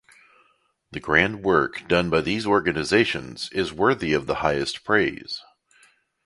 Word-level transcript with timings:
The 0.89 0.99
grand 0.99 1.43
work 1.43 1.87
done 1.87 2.09
by 2.09 2.21
these 2.21 2.47
organizations 2.47 3.51
is 3.51 3.71
worthy 3.71 4.13
of 4.13 4.25
the 4.25 4.33
highest 4.41 4.83
praise. 4.83 5.43